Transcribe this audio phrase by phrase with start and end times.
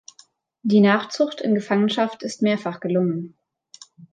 [0.63, 3.37] Die Nachzucht in Gefangenschaft ist mehrfach gelungen.